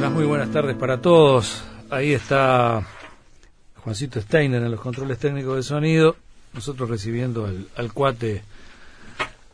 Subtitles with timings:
[0.00, 1.62] las muy buenas tardes para todos.
[1.90, 2.86] Ahí está
[3.76, 6.16] Juancito Steiner en los controles técnicos de sonido.
[6.54, 8.42] Nosotros recibiendo al, al cuate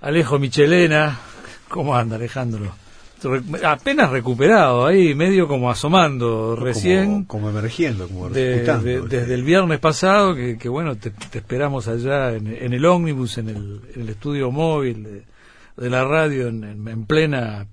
[0.01, 1.19] Alejo Michelena.
[1.69, 2.73] ¿Cómo anda Alejandro?
[3.65, 7.25] Apenas recuperado, ahí medio como asomando recién.
[7.25, 8.61] Como, como emergiendo, como de-
[9.09, 13.39] desde el viernes pasado, que, que bueno, te, te esperamos allá en, en el ómnibus,
[13.39, 15.23] en el, en el estudio móvil de,
[15.77, 17.67] de la radio, en- en plena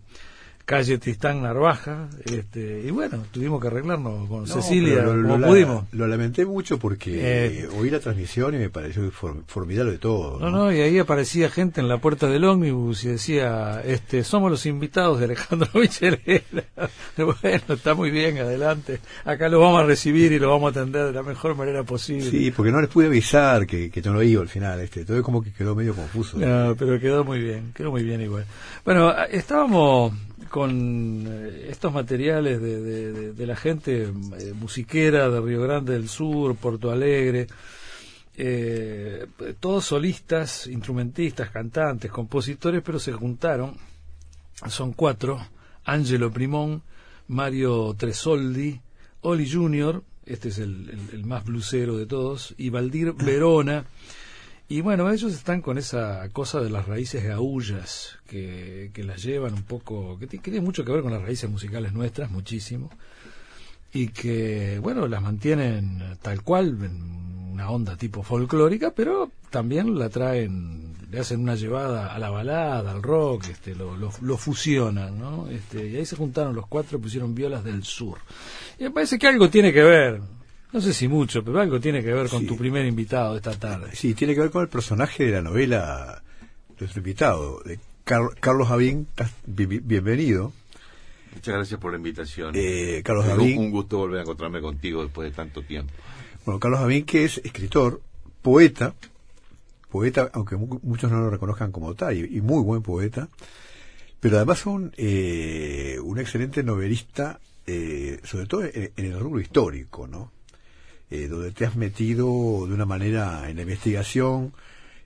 [0.66, 2.08] calle Tristán Narvaja.
[2.26, 5.84] Este, y bueno, tuvimos que arreglarnos con No, Cecilia lo, como lo- pudimos.
[5.92, 7.20] Lo lamenté mucho porque
[7.64, 7.68] Eh.
[7.78, 10.40] oí la transmisión y me pareció for- formidable de todo.
[10.40, 14.50] No, no, y ahí aparecía gente en la puerta del ómnibus y decía, este, somos
[14.52, 16.64] los invitados de Alejandro Michelena.
[17.18, 19.00] bueno, está muy bien, adelante.
[19.26, 22.30] Acá lo vamos a recibir y lo vamos a atender de la mejor manera posible.
[22.30, 24.80] Sí, porque no les pude avisar que, que yo no iba al final.
[24.80, 26.38] Este, todo como que quedó medio confuso.
[26.38, 28.46] No, pero quedó muy bien, quedó muy bien igual.
[28.86, 30.14] Bueno, estábamos
[30.54, 35.94] con eh, estos materiales de, de- de- de la gente eh, musiquera de Río Grande
[35.94, 37.48] del Sur, Porto Alegre,
[38.38, 39.26] eh,
[39.60, 43.76] todos solistas, instrumentistas, cantantes, compositores, pero se juntaron,
[44.70, 45.40] son cuatro,
[45.86, 46.84] Angelo Primón,
[47.30, 48.80] Mario Tresoldi,
[49.22, 53.86] Oli Junior, este es el, el- el más blusero de todos, y Valdir Verona,
[54.70, 59.54] y bueno, ellos están con esa cosa de las raíces gaullas que, que las llevan
[59.54, 62.90] un poco, que, que tiene mucho que ver con las raíces musicales nuestras, muchísimo,
[63.94, 70.10] y que, bueno, las mantienen tal cual, en una onda tipo folclórica, pero también la
[70.10, 75.48] traen, le hacen una llevada a la balada, al rock, este, lo, lo, fusionan, ¿no?
[75.50, 78.18] Este, y ahí se juntaron los cuatro pusieron violas del sur.
[78.80, 80.22] Y me parece que algo tiene que ver,
[80.74, 82.48] no sé si mucho, pero algo tiene que ver con Sí.
[82.48, 83.92] tu primer invitado de esta tarde.
[83.96, 86.22] Sí, tiene que ver con el personaje de la novela
[86.70, 89.08] de nuestro invitado, de Car- Carlos Javín.
[89.46, 90.52] Bienvenido.
[91.34, 92.52] Muchas gracias por la invitación.
[92.56, 93.58] Eh, Carlos Un- David.
[93.58, 95.94] Un gusto volver a encontrarme contigo después de tanto tiempo.
[96.46, 98.02] Bueno, Carlos Javín, que es escritor,
[98.42, 98.94] poeta,
[99.90, 103.30] poeta, aunque mu- muchos no lo reconozcan como tal, y, y muy buen poeta,
[104.20, 110.06] pero además un, eh, un excelente novelista, eh, sobre todo en, en el rubro histórico,
[110.08, 110.32] ¿no?
[111.16, 114.52] Eh, donde te has metido de una manera en la investigación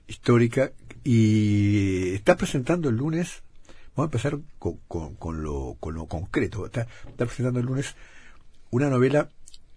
[0.06, 0.72] histórica
[1.04, 3.42] y estás presentando el lunes,
[3.94, 7.94] vamos a empezar con, con- con lo, con lo concreto, estás está presentando el lunes
[8.70, 9.28] una novela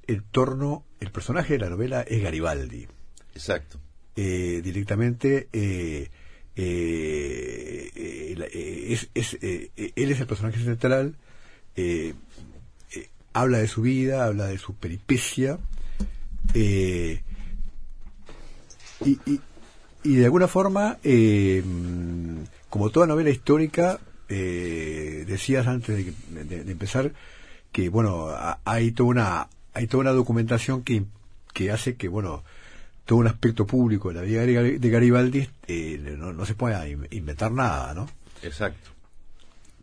[0.08, 2.88] en torno, el personaje de la novela es Garibaldi.
[3.36, 3.78] Exacto.
[4.16, 6.10] Eh, directamente, eh,
[6.56, 11.18] eh, eh, eh, es, es, eh, eh, él es el personaje central,
[11.76, 12.14] eh,
[12.96, 15.60] eh, habla de su vida, habla de su peripecia,
[16.54, 17.22] eh,
[19.06, 19.42] y, y,
[20.04, 21.64] y de alguna forma, eh,
[22.70, 27.12] como toda novela histórica, eh, decías antes de, que- de- de empezar
[27.72, 31.04] que bueno ha- hay toda una hay toda una documentación que,
[31.54, 32.44] que hace que bueno
[33.06, 36.54] todo un aspecto público de la vida de Gari- de Garibaldi eh, no, no se
[36.56, 38.10] pueda in- inventar nada, ¿no?
[38.42, 38.90] Exacto.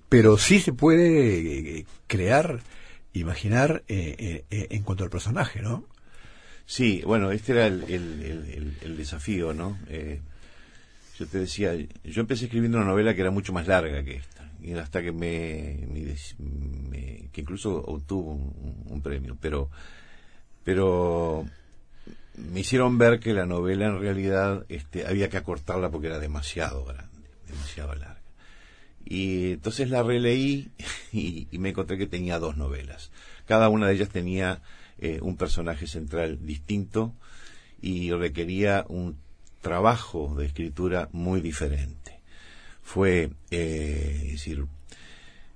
[0.08, 2.60] Pero sí se puede crear,
[3.12, 5.84] imaginar eh, en cuanto al personaje, ¿no?
[6.70, 9.78] Sí, bueno, este era el, el- desafío, ¿no?
[9.88, 10.20] Eh,
[11.18, 11.74] yo te decía,
[12.04, 15.10] yo empecé escribiendo una novela que era mucho más larga que esta, y hasta que
[15.10, 15.86] me,
[16.38, 19.70] me- que incluso obtuvo un, un premio, pero,
[20.62, 21.46] pero
[22.36, 26.84] me hicieron ver que la novela en realidad este, había que acortarla porque era demasiado
[26.84, 28.20] grande, demasiado larga.
[29.06, 30.70] Y entonces la releí
[31.12, 33.10] y, y me encontré que tenía dos novelas.
[33.46, 34.60] Cada una de ellas tenía
[34.98, 37.14] eh, un personaje central distinto
[37.80, 39.16] y requería un
[39.60, 42.20] trabajo de escritura muy diferente.
[42.82, 44.64] Fue, eh, es decir,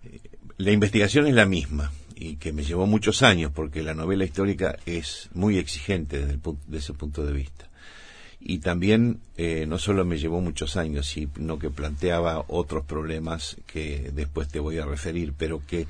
[0.04, 0.20] eh,
[0.58, 4.78] la investigación es la misma y que me llevó muchos años porque la novela histórica
[4.86, 7.69] es muy exigente desde, el ese punto de vista.
[8.44, 14.10] Y también eh, no solo me llevó muchos años, sino que planteaba otros problemas que
[14.12, 15.86] después te voy a referir, pero que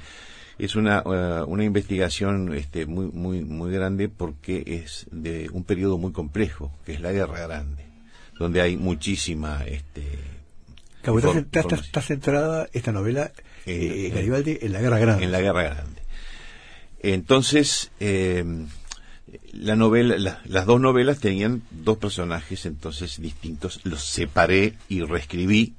[0.59, 5.99] es una, eh, una investigación este, muy, muy, muy grande porque es de un periodo
[5.99, 7.85] muy complejo, que es la Guerra Grande,
[8.39, 9.65] donde hay muchísima...
[9.67, 10.03] Este,
[11.81, 13.33] está, centrada esta novela
[13.67, 15.25] eh, Eh, Garibaldi en la Guerra Grande.
[15.25, 16.03] en la Guerra Grande.
[17.01, 18.45] Entonces, eh,
[19.53, 23.81] la novela, la- las dos novelas tenían dos personajes entonces distintos.
[23.85, 25.75] Los separé y reescribí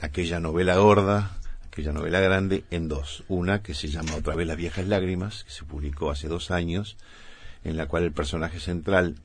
[0.00, 1.36] aquella novela gorda,
[1.76, 3.22] aquella novela grande, en dos.
[3.28, 6.96] Una que se llama otra vez Las viejas lágrimas, que se publicó hace dos años,
[7.64, 9.16] en la cual el personaje central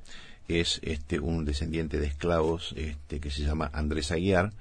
[0.49, 4.51] es este un descendiente de esclavos este, que se llama Andrés Aguiar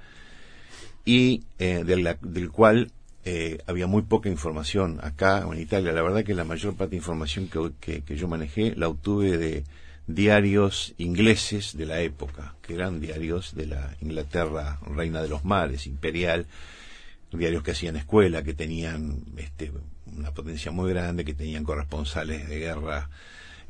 [1.04, 2.92] y eh, del cual
[3.24, 5.90] eh, había muy poca información acá en Italia.
[5.90, 9.64] La verdad que la mayor parte de información que, que, yo manejé la obtuve de
[10.06, 15.88] diarios ingleses de la época, que eran diarios de la Inglaterra reina de los mares,
[15.88, 16.46] imperial,
[17.32, 19.72] diarios que hacían escuela, que tenían este,
[20.06, 23.08] una potencia muy grande, que tenían corresponsales de guerra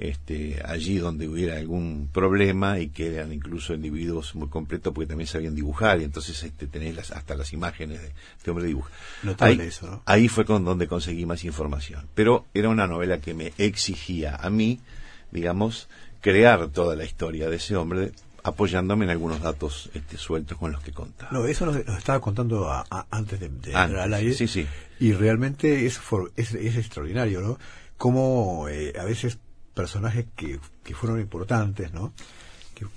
[0.01, 5.27] este, allí donde hubiera algún problema y que eran incluso individuos muy completos porque también
[5.27, 8.91] sabían dibujar y entonces este, tenés las, hasta las imágenes de este hombre dibuja.
[9.39, 12.09] Ahí, eso, ahí fue con donde conseguí más información.
[12.15, 14.81] Pero era una novela que me exigía a mí,
[15.33, 15.89] digamos,
[16.23, 20.83] crear toda la historia de ese hombre apoyándome en algunos datos este, sueltos con los
[20.83, 21.31] que contaba.
[21.33, 22.71] No, eso nos, estaba contando
[23.11, 24.35] antes de, entrar al aire.
[24.35, 24.67] Sí, sí.
[24.99, 26.01] Y realmente es,
[26.37, 27.59] es, es extraordinario, ¿no?
[27.97, 29.39] Cómo eh, a veces
[29.75, 32.13] personajes que, que fueron importantes, ¿no?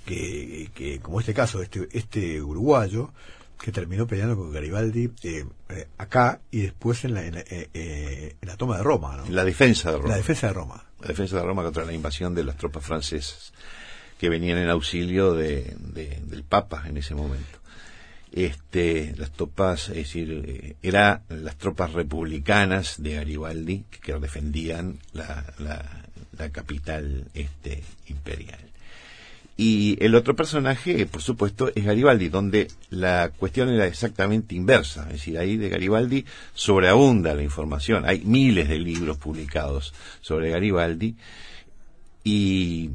[0.06, 3.10] Que, que, como este caso, este, este uruguayo,
[3.60, 8.56] que terminó peleando con Garibaldi eh, eh, acá y después en la, en, en, la
[8.56, 9.24] toma de Roma, ¿no?
[9.28, 10.08] La defensa de Roma.
[10.08, 10.84] La defensa de Roma.
[11.00, 13.52] La defensa de Roma contra la invasión de las tropas francesas
[14.24, 17.58] que venían en auxilio de, del Papa en ese momento.
[18.32, 25.44] Este, las tropas, es decir, eh, eran las tropas republicanas de Garibaldi que defendían la,
[26.52, 28.60] capital este, imperial.
[29.58, 35.02] Y el otro personaje, por supuesto, es Garibaldi, donde la cuestión era exactamente inversa.
[35.08, 36.24] Es decir, ahí de Garibaldi
[36.54, 38.06] sobreabunda la información.
[38.06, 39.92] Hay miles de libros publicados
[40.22, 41.14] sobre Garibaldi.
[42.26, 42.88] Y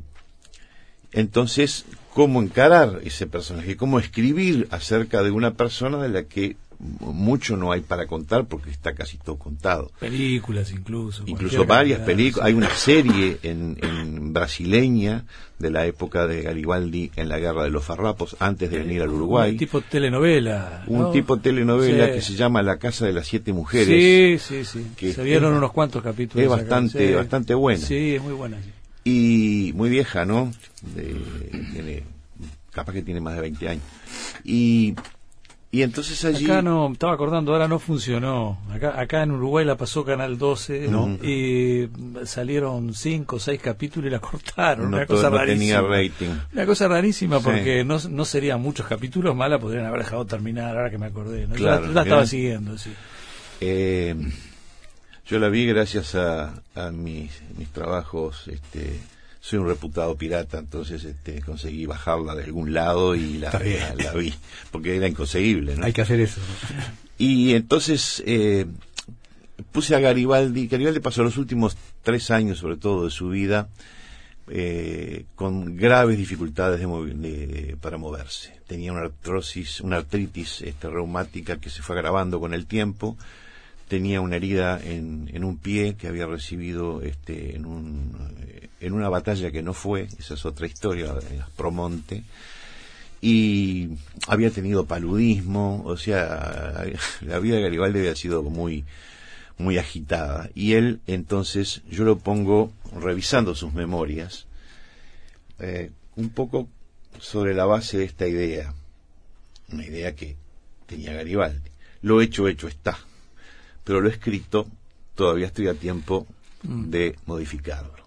[1.11, 3.77] entonces, ¿cómo encarar ese personaje?
[3.77, 8.69] ¿Cómo escribir acerca de una persona de la que mucho no hay para contar porque
[8.69, 9.91] está casi todo contado.
[9.99, 11.23] Películas incluso.
[11.25, 12.47] Incluso varias películas.
[12.47, 15.25] Hay una serie en, brasileña
[15.57, 19.09] de la época de Garibaldi en la Guerra de los Farrapos antes de venir al
[19.09, 19.51] Uruguay.
[19.51, 20.85] Un tipo telenovela.
[20.87, 23.87] Un tipo telenovela que se llama La Casa de las Siete Mujeres.
[23.87, 24.87] Sí, sí, sí.
[24.95, 26.43] Que se vieron unos cuantos capítulos.
[26.43, 27.85] Es bastante, bastante buena.
[27.85, 28.57] Sí, es muy buena.
[29.09, 30.51] Y muy vieja, ¿no?
[30.93, 32.03] tiene,
[32.71, 33.83] capaz que tiene más de 20 años.
[34.43, 34.95] Y
[35.71, 36.45] y entonces allí...
[36.45, 38.57] Acá no, estaba acordando, ahora no funcionó.
[38.73, 40.89] Acá, acá en Uruguay la pasó Canal 12
[41.21, 41.87] y
[42.25, 44.87] salieron cinco o seis capítulos y la cortaron.
[44.87, 45.81] una cosa rarísima.
[45.81, 46.29] rating.
[46.53, 50.89] Una cosa rarísima porque no, no serían muchos capítulos, mala podrían haber dejado terminar, ahora
[50.89, 51.45] que me acordé.
[51.45, 51.55] ¿no?
[51.55, 52.91] la, estaba siguiendo, sí.
[53.61, 54.15] Eh,
[55.29, 58.99] yo la vi gracias a, a mis, mis trabajos este,
[59.41, 63.51] soy un reputado pirata, entonces este, conseguí bajarla de algún lado y la,
[63.97, 64.33] la, vi,
[64.71, 65.75] porque era inconseguible.
[65.75, 65.85] ¿no?
[65.85, 66.41] Hay que hacer eso.
[67.17, 68.65] Y entonces eh,
[69.71, 73.69] puse a Garibaldi, Garibaldi pasó los últimos tres años, sobre todo, de su vida,
[74.49, 78.59] eh, con graves dificultades de, para moverse.
[78.67, 83.17] Tenía una artrosis, una artritis este, reumática que se fue agravando con el tiempo
[83.89, 88.93] tenía una herida en, en un pie que había recibido este, en, un, eh, en
[88.93, 92.23] una batalla que no fue, esa es otra historia, en Promonte,
[93.19, 93.89] y
[94.27, 96.85] había tenido paludismo, o sea,
[97.21, 98.85] la vida de Garibaldi había sido muy,
[99.57, 100.49] muy agitada.
[100.53, 104.45] Y él, entonces, yo lo pongo revisando sus memorias,
[105.57, 106.69] eh, un poco
[107.19, 108.73] sobre la base de esta idea,
[109.71, 110.37] una idea que
[110.85, 111.71] tenía Garibaldi.
[112.03, 112.97] Lo hecho, hecho está
[113.89, 114.67] pero lo he escrito,
[115.15, 116.27] todavía estoy a tiempo
[116.61, 116.91] mm.
[116.91, 118.05] de modificarlo.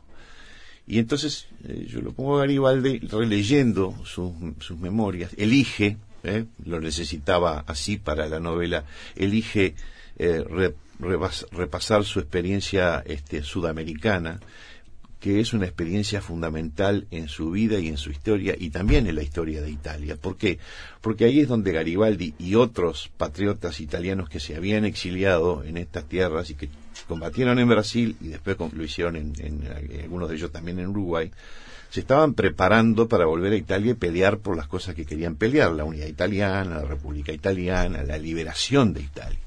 [0.86, 7.64] Y entonces eh, yo lo pongo a Garibaldi releyendo sus memorias, elige, eh, lo necesitaba
[7.66, 8.84] así para la novela,
[9.16, 9.74] elige
[10.20, 10.44] eh,
[11.50, 14.38] repasar su experiencia este, sudamericana,
[15.22, 19.14] que es una experiencia fundamental en su vida y en su historia y también en
[19.14, 20.16] la historia de Italia.
[20.16, 20.58] ¿Por qué?
[21.00, 26.06] Porque ahí es donde Garibaldi y otros patriotas italianos que se habían exiliado en estas
[26.08, 26.68] tierras y que
[27.06, 29.32] combatieron en Brasil y después lo hicieron en,
[30.02, 31.30] algunos de ellos también en Uruguay,
[31.88, 35.70] se estaban preparando para volver a Italia y pelear por las cosas que querían pelear,
[35.70, 39.38] la unidad italiana, la República Italiana, la liberación de Italia.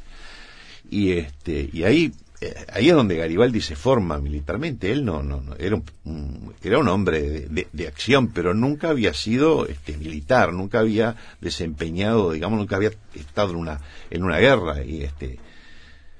[0.90, 2.25] Y este y ahí eh,
[2.72, 4.92] ahí es donde Garibaldi se forma militarmente.
[4.92, 9.98] Él no, no, era, un, era un hombre de, acción, pero nunca había sido este,
[9.98, 14.84] militar, nunca había desempeñado, digamos, nunca había estado en una, en una guerra.
[14.84, 15.40] Y este,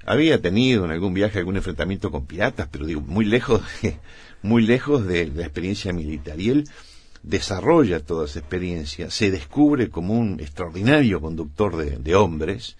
[0.04, 3.62] había tenido en algún viaje algún enfrentamiento con piratas, pero digo, muy lejos,
[4.42, 6.40] muy lejos de, la experiencia militar.
[6.40, 6.68] Y él
[7.22, 12.76] desarrolla toda esa experiencia, se descubre como un extraordinario conductor de, de hombres,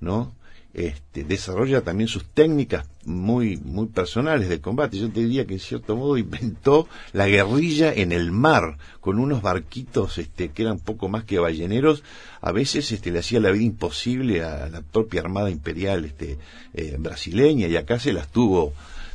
[0.00, 0.34] ¿no?
[0.74, 4.98] Este, desarrolla también sus técnicas muy, muy personales de combate.
[4.98, 9.42] Yo te diría que en cierto modo inventó la guerrilla en el mar, con unos
[9.42, 12.02] barquitos este, que eran poco más que balleneros.
[12.40, 16.38] A veces este, le hacía la vida imposible a la propia Armada Imperial este,
[16.72, 18.72] eh, brasileña y acá se las tuvo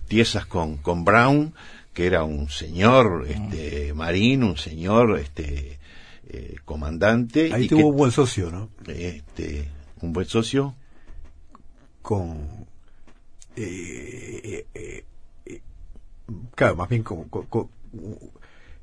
[0.07, 1.53] tiesas con, con Brown,
[1.93, 5.79] que era un señor este, marino, un señor este,
[6.29, 7.51] eh, comandante.
[7.51, 8.69] Ahí tuvo un buen socio, ¿no?
[8.87, 9.67] Este,
[10.01, 10.75] un buen socio
[12.07, 12.65] con
[13.57, 15.03] eh, eh,
[15.45, 15.61] eh,
[16.55, 17.27] claro más bien con,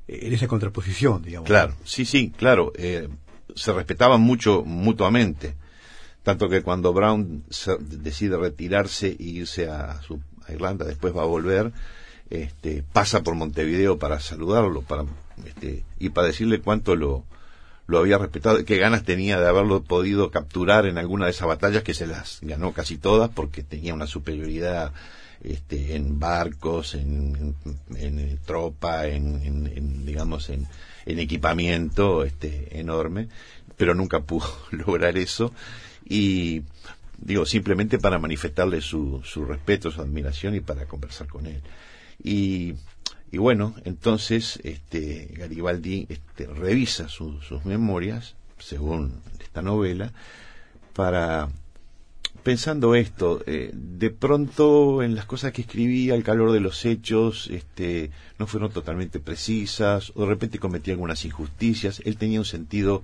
[0.07, 1.47] en esa contraposición digamos.
[1.47, 2.71] Claro sí sí claro
[3.55, 5.55] se respetaban mucho mutuamente
[6.21, 7.43] tanto que cuando Brown
[7.79, 11.73] decide retirarse e irse a, su, a Irlanda después va a volver
[12.29, 15.05] este, pasa por Montevideo para saludarlo para
[15.47, 17.23] este, y para decirle cuánto lo
[17.87, 21.83] lo había respetado, qué ganas tenía de haberlo podido capturar en alguna de esas batallas
[21.83, 24.91] que se las ganó casi todas porque tenía una superioridad
[25.43, 27.55] este, en barcos, en,
[27.95, 30.67] en, tropa, en, digamos en,
[31.05, 33.27] equipamiento este, enorme,
[33.77, 35.53] pero nunca pudo lograr eso
[36.07, 36.63] y
[37.19, 41.61] digo simplemente para manifestarle su, su respeto, su admiración y para conversar con él.
[42.23, 42.73] Y
[43.31, 50.13] y bueno, entonces este, Garibaldi este, revisa sus memorias, según esta novela,
[50.93, 51.49] para
[52.45, 57.49] pensando esto, eh, de pronto en las cosas que escribía, el calor de los hechos,
[57.51, 62.03] este, no fueron totalmente precisas, o de repente cometía algunas injusticias.
[62.05, 63.01] Él tenía un sentido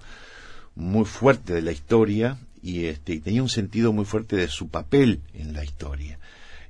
[0.76, 4.68] muy fuerte de la historia y, este, y tenía un sentido muy fuerte de su
[4.68, 6.20] papel en la historia.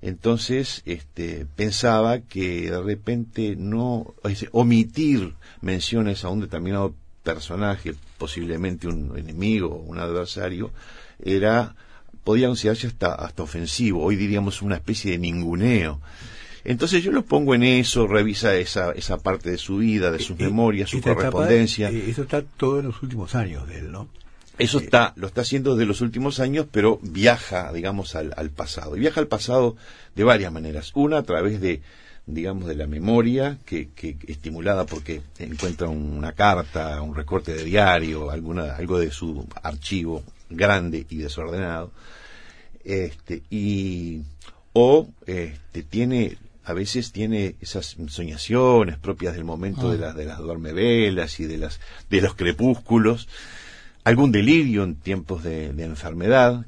[0.01, 4.13] Entonces, este, pensaba que de repente no,
[4.51, 10.72] omitir menciones a un determinado personaje, posiblemente un enemigo o un adversario,
[11.24, 11.75] era,
[12.24, 16.01] podía considerarse hasta, hasta ofensivo, hoy diríamos una especie de ninguneo.
[16.63, 20.38] Entonces yo lo pongo en eso, revisa esa, esa parte de su vida, de sus
[20.38, 21.89] memorias, su correspondencia.
[21.89, 24.08] Eh, eso está todo en los últimos años de él, ¿no?
[24.62, 28.96] Eso está, lo está haciendo desde los últimos años, pero viaja, digamos, al, pasado.
[28.96, 29.75] Y viaja al pasado
[30.15, 30.91] de varias maneras.
[30.94, 31.82] Una a través de,
[32.27, 38.30] digamos, de la memoria, que, que estimulada porque encuentra una carta, un recorte de diario,
[38.30, 41.91] alguna, algo de su archivo grande y desordenado.
[42.84, 44.22] Este, y,
[44.74, 50.08] o este, tiene a veces tiene esas soñaciones propias del momento de, ah.
[50.10, 51.80] las de las duermevelas y de las
[52.12, 53.27] de los crepúsculos
[54.03, 56.65] algún delirio en tiempos de, enfermedad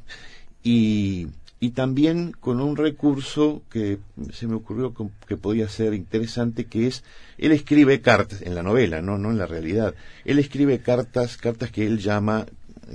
[0.64, 1.28] y,
[1.60, 4.00] y, también con un recurso que
[4.32, 4.94] se me ocurrió
[5.28, 7.04] que podía ser interesante, que es,
[7.38, 11.72] él escribe cartas, en la novela, no, no en la realidad, él escribe cartas, cartas
[11.72, 12.46] que él llama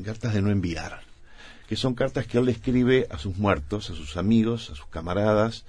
[0.04, 1.00] cartas de no enviar,
[1.68, 5.64] que son cartas que él escribe a sus muertos, a sus amigos, a sus camaradas,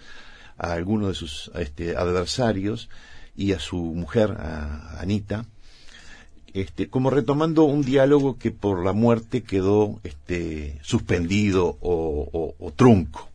[0.58, 2.90] a algunos de sus este, adversarios
[3.36, 5.46] y a su mujer, a Anita,
[6.54, 13.30] este, como retomando un diálogo que por la muerte quedó este, suspendido o, trunco,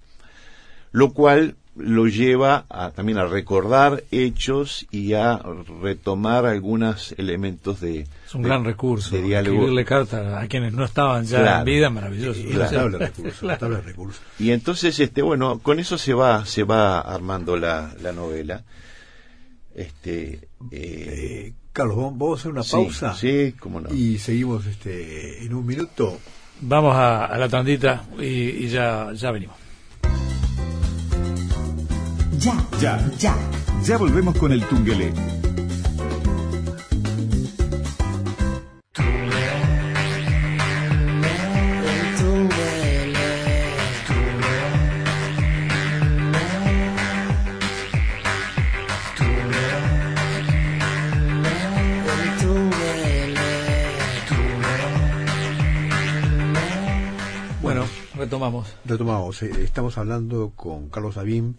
[0.92, 5.40] lo cual lo lleva a, también a recordar hechos y a
[5.82, 9.56] retomar algunos elementos de es un gran recurso de diálogo.
[9.56, 12.38] escribirle carta a quienes no estaban ya en vida maravilloso.
[12.38, 12.52] Y,
[14.38, 18.62] y entonces este bueno con eso se va se va armando la, la novela.
[19.74, 23.16] Este eh, eh Carlos, vamos a hacer una pausa.
[23.16, 23.92] Sí, cómo no.
[23.92, 26.20] Y seguimos este, en un minuto.
[26.60, 29.56] Vamos a, la tandita y, ya, ya venimos.
[32.38, 33.36] Ya, ya, ya.
[33.82, 35.12] Ya volvemos con el Tungelé.
[58.34, 58.74] Retomamos.
[58.84, 59.42] Retomamos.
[59.44, 61.56] Eh, estamos hablando con Carlos Sabín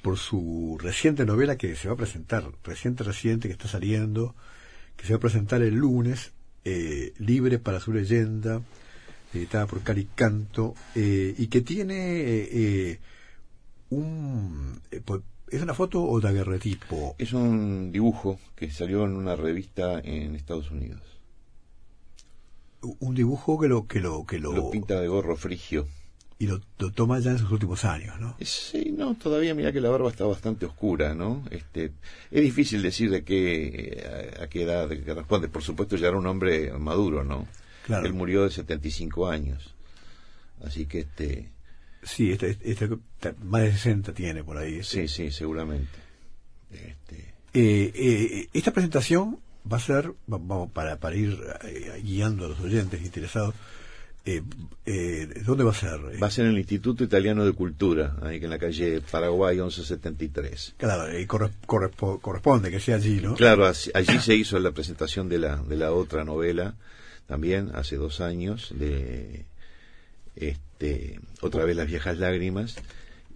[0.00, 4.36] por su reciente novela que se va a presentar, reciente, reciente, que está saliendo,
[4.96, 6.34] que se va a presentar el lunes,
[6.64, 8.62] eh, Libre para su leyenda,
[9.34, 13.00] editada por Cari Canto, eh, y que tiene
[13.90, 14.80] un...
[15.48, 17.16] ¿Es una foto o daguerretipo?
[17.18, 21.21] Es un dibujo que salió en una revista en Estados Unidos
[22.82, 25.86] un dibujo que lo que lo que lo, pinta de gorro frigio
[26.38, 26.60] y lo,
[26.92, 28.36] toma ya en sus últimos años, ¿no?
[28.40, 31.44] Sí, no, todavía mira que la barba está bastante oscura, ¿no?
[31.52, 31.92] Este,
[32.32, 35.46] es difícil decir de qué a, qué edad responde.
[35.48, 37.46] Por supuesto, ya era un hombre maduro, ¿no?
[37.86, 38.06] Claro.
[38.06, 39.74] Él murió de 75 años,
[40.64, 41.50] así que este
[42.02, 44.78] Sí, este, este- este- más de 60 tiene por ahí.
[44.80, 45.06] este.
[45.06, 45.96] Sí, sí, seguramente.
[46.72, 49.38] Este, Eh, eh, esta presentación
[49.70, 53.54] va a ser, va- vamos, para, para ir eh, guiando a los oyentes interesados,
[54.24, 54.42] eh,
[54.86, 55.98] eh, ¿dónde va a ser?
[56.22, 59.56] va a ser en el Instituto Italiano de Cultura, ahí que en la calle Paraguay
[59.56, 60.74] 1173.
[60.76, 63.34] Claro, eh, corre- correspo- corresponde que sea allí, ¿no?
[63.34, 66.74] Claro, allí se hizo la presentación de la, de la otra novela,
[67.26, 69.44] también hace dos años, de
[70.36, 72.76] este, otra vez Las Viejas Lágrimas,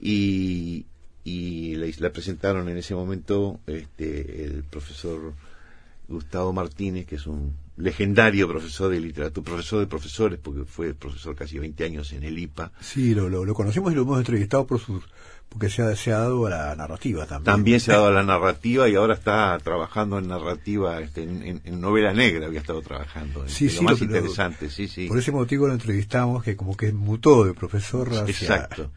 [0.00, 0.87] y,
[1.25, 5.33] y la, la presentaron en ese momento este, el profesor
[6.09, 11.35] Gustavo Martínez, que es un legendario profesor de literatura, profesor de profesores, porque fue profesor
[11.35, 12.73] casi 20 años en el IPA.
[12.81, 15.05] Sí, lo, lo, lo conocemos y lo hemos entrevistado por sus,
[15.49, 17.45] porque se ha, se ha dado a la narrativa también.
[17.45, 21.43] También se ha dado a la narrativa y ahora está trabajando en narrativa, este, en,
[21.43, 23.47] en- en novela negra había estado trabajando.
[23.49, 25.09] Sí, lo sí, más lo- lo- interesante, sí, sí.
[25.09, 28.31] Por ese motivo lo entrevistamos, que como que mutó de profesor hacia...
[28.31, 28.91] Exacto.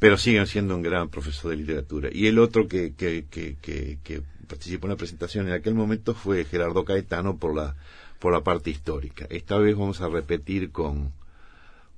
[0.00, 2.08] Pero siguen siendo un gran profesor de literatura.
[2.10, 6.12] Y el otro que, que, que, que, que participó en la presentación en aquel momento
[6.12, 7.76] fue Gerardo Caetano por la,
[8.18, 9.26] por la parte histórica.
[9.30, 11.12] Esta vez vamos a repetir con,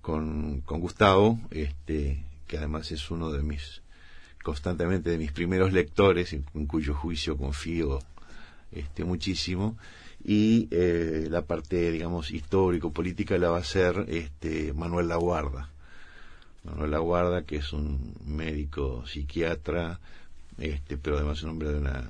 [0.02, 3.80] con, Gustavo, este, que además es uno de mis,
[4.42, 8.00] constantemente de mis primeros lectores, en, cuyo juicio confío
[8.70, 9.78] este, muchísimo.
[10.24, 15.70] Y eh, la parte, digamos, histórico-política la va a hacer este, Manuel Laguarda.
[16.64, 19.98] Manuel Laguarda, que es un médico psiquiatra,
[20.58, 22.08] este, pero además un hombre de una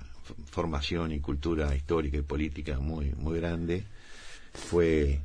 [0.50, 3.84] formación y cultura histórica y política muy, muy grande.
[4.52, 5.20] Fue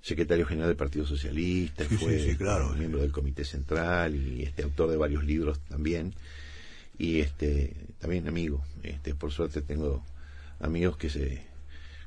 [0.00, 2.70] secretario general del Partido Socialista, Sí, sí, fue sí, claro.
[2.70, 6.14] miembro del Comité Central y este autor de varios libros también.
[6.98, 8.62] Y este también amigo.
[8.82, 10.04] Este, por suerte tengo
[10.60, 11.50] amigos que se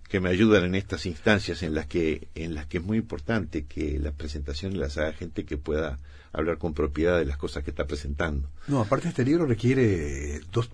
[0.09, 3.65] que me ayudan en estas instancias en las que en las que es muy importante
[3.65, 5.99] que las presentaciones las haga gente que pueda
[6.31, 8.49] hablar con propiedad de las cosas que está presentando.
[8.67, 10.69] No, aparte este libro requiere dos,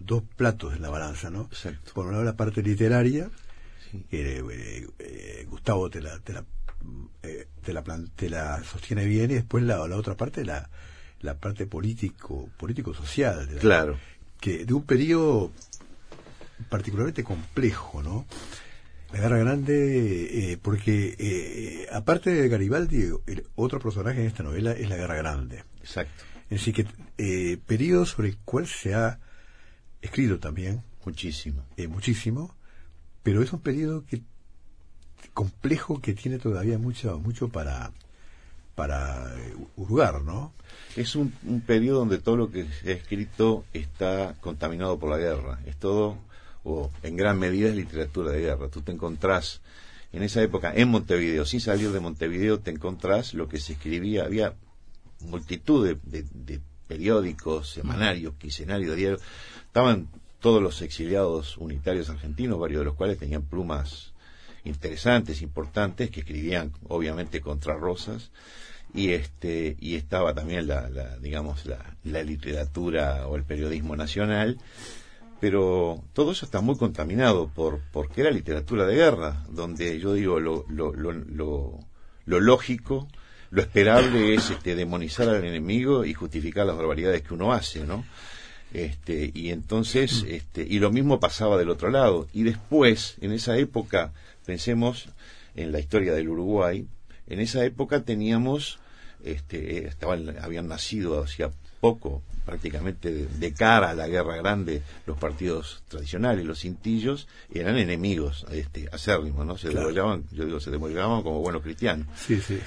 [0.00, 1.42] dos platos en la balanza, ¿no?
[1.52, 1.92] Exacto.
[1.94, 3.30] Por un lado la parte literaria,
[3.90, 4.04] Sí.
[4.10, 6.44] que eh, eh, Gustavo te la, te la,
[7.22, 10.68] eh, te la, plan- te la sostiene bien y después la, la otra parte, la,
[11.20, 13.46] la parte político, político-social.
[13.48, 13.98] de la- Claro.
[14.40, 15.50] Que de un periodo
[16.68, 18.26] particularmente complejo, ¿no?
[19.12, 24.72] La Guerra Grande, eh, porque eh, aparte de Garibaldi, el otro personaje en esta novela
[24.72, 25.64] es la Guerra Grande.
[25.80, 26.24] Exacto.
[26.48, 26.86] Decir, que
[27.18, 29.18] eh, periodo sobre el cual se ha
[30.02, 31.64] escrito también Muchísimo.
[31.76, 32.54] eh, muchísimo,
[33.22, 34.22] pero es un periodo que
[35.34, 37.92] complejo que tiene todavía mucho mucho para
[38.74, 40.52] para eh, hurgar, ¿no?
[40.96, 45.18] Es un, un periodo donde todo lo que se ha escrito está contaminado por la
[45.18, 45.60] guerra.
[45.66, 46.16] Es todo,
[46.64, 48.68] o en gran medida es literatura de guerra.
[48.68, 49.60] Tú te encontrás
[50.12, 54.24] en esa época en Montevideo, sin salir de Montevideo, te encontrás lo que se escribía.
[54.24, 54.54] Había
[55.20, 56.60] multitud de,
[56.90, 59.22] periódicos, semanarios, quincenarios, diarios.
[59.64, 60.08] Estaban
[60.40, 64.12] todos los exiliados unitarios argentinos, varios de los cuales tenían plumas
[64.64, 68.32] interesantes, importantes, que escribían obviamente contra Rosas
[68.92, 74.58] y este y estaba también la, la, digamos la, la literatura o el periodismo nacional
[75.38, 80.40] pero todo eso está muy contaminado por porque era literatura de guerra donde yo digo
[80.40, 81.78] lo lo, lo, lo,
[82.24, 83.06] lo lógico
[83.50, 88.04] lo esperable es este demonizar al enemigo y justificar las barbaridades que uno hace no
[88.72, 93.56] este y entonces este y lo mismo pasaba del otro lado y después en esa
[93.58, 94.12] época
[94.46, 95.08] pensemos
[95.56, 96.86] en la historia del Uruguay
[97.26, 98.78] en esa época teníamos
[99.24, 105.18] este estaban habían nacido hacía poco prácticamente de, de cara a la guerra grande los
[105.18, 109.88] partidos tradicionales los cintillos eran enemigos este acérrimos no se Claro.
[109.88, 112.58] demollaban yo digo se demollaban como buenos cristianos Sí, sí.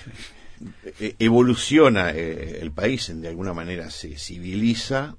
[0.99, 5.15] Eh, evoluciona eh, el país, en- de alguna manera se civiliza,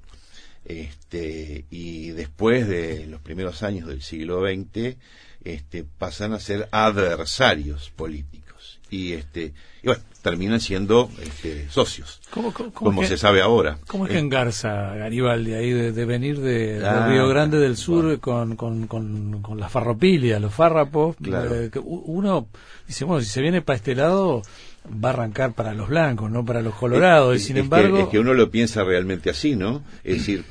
[0.65, 4.97] este, y después de los primeros años del siglo XX,
[5.45, 8.81] este, pasan a ser adversarios políticos.
[8.91, 9.53] Y, este,
[9.83, 13.79] y bueno, terminan siendo este, socios, ¿Cómo, cómo- cómo como se que- sabe ahora.
[13.89, 17.59] ¿Cómo es que Eh, engarza Garibaldi ahí de, de venir de, de Ah, Río Grande
[17.59, 18.21] del Sur bueno.
[18.21, 21.17] con, con, con, con la farropilia, los fárrapos?
[21.21, 21.55] Claro.
[21.55, 22.47] Eh, que uno
[22.87, 24.43] dice, bueno, si se viene para este lado,
[24.87, 27.37] va a arrancar para los blancos, no para los colorados.
[27.37, 29.83] Es- y sin es que- embargo, es que uno lo piensa realmente así, ¿no?
[30.05, 30.45] Es decir,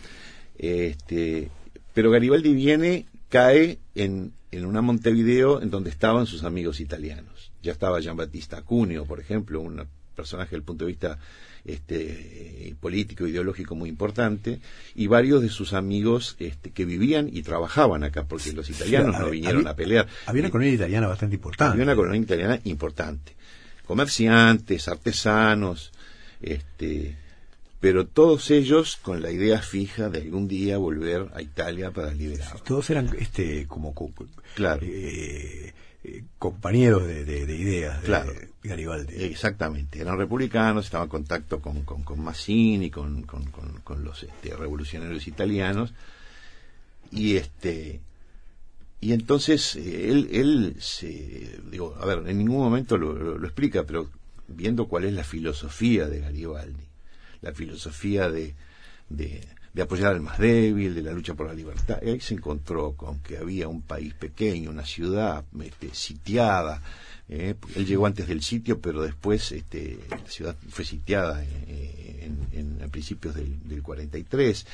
[0.57, 1.49] este,
[1.93, 7.51] pero Garibaldi viene, cae en, en una Montevideo en donde estaban sus amigos italianos.
[7.61, 9.83] Ya estaba Giambattista Cuneo, por ejemplo, un
[10.15, 11.17] personaje desde el punto de vista
[11.65, 14.59] este, político, ideológico muy importante,
[14.95, 19.21] y varios de sus amigos este, que vivían y trabajaban acá, porque los italianos Sí,
[19.21, 20.07] no había- vinieron había- a pelear.
[20.25, 21.71] Había una colonia italiana bastante importante.
[21.73, 23.33] había una colonia italiana importante.
[23.85, 25.91] Comerciantes, artesanos,
[26.41, 27.15] este,
[27.79, 32.59] pero todos ellos con la idea fija de algún día volver a Italia para liberar.
[32.61, 33.93] Todos eran este como
[34.55, 34.81] Claro.
[34.83, 35.73] eh,
[36.05, 38.07] eh, compañeros de, de- de ideas de.
[38.63, 39.13] Garibaldi.
[39.23, 44.23] Exactamente, eran republicanos, estaban en contacto con, con, con Mazzini, con, con, con- con los
[44.23, 45.93] este, revolucionarios italianos,
[47.11, 47.99] y este
[49.03, 53.83] y entonces eh, él, él se, digo, a ver, en ningún momento lo, lo- explica,
[53.83, 54.09] pero
[54.47, 56.85] viendo cuál es la filosofía de Garibaldi,
[57.41, 58.53] la filosofía de,
[59.09, 59.41] de,
[59.81, 63.37] apoyar al más débil, de la lucha por la libertad, ahí se encontró con que
[63.37, 66.81] había un país pequeño, una ciudad este, sitiada,
[67.29, 72.59] eh, él llegó antes del sitio, pero después este, la ciudad fue sitiada eh, en,
[72.59, 74.65] en- a principios del, del 43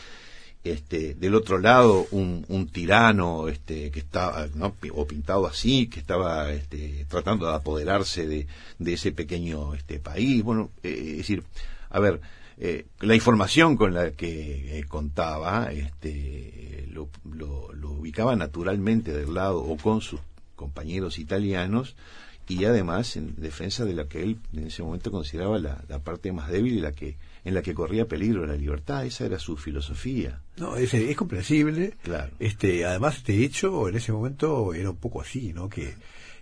[0.64, 4.76] este, del otro lado un, un tirano este, que estaba ¿no?
[4.94, 8.48] O pintado así que estaba este, tratando de apoderarse de,
[8.86, 11.44] ese pequeño este, país bueno eh, es decir
[11.90, 12.20] a ver
[12.58, 17.10] eh, la información con la que eh, contaba este, lo,
[17.90, 20.20] ubicaba naturalmente del lado o con sus
[20.58, 21.96] compañeros italianos
[22.50, 26.50] y además en defensa de la que él en ese momento consideraba la parte más
[26.50, 30.42] débil y la que en la que corría peligro la libertad esa era su filosofía
[30.58, 31.94] No, es, es comprensible.
[32.04, 32.32] Claro.
[32.40, 35.70] Este, además, este hecho en ese momento era un poco así, ¿no?
[35.70, 35.96] Que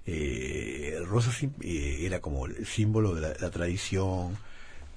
[0.06, 1.32] eh, Rosa
[1.62, 4.38] eh, era como el símbolo de la, la tradición,